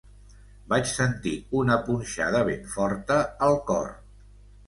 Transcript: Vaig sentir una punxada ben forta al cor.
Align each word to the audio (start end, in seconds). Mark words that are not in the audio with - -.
Vaig 0.71 0.87
sentir 0.91 1.33
una 1.59 1.75
punxada 1.89 2.41
ben 2.49 2.65
forta 2.77 3.19
al 3.49 3.59
cor. 3.71 3.93